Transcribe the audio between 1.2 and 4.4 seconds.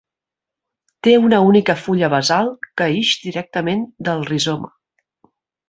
una única fulla basal que ix directament del